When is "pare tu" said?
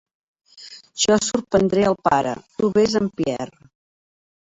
2.07-2.71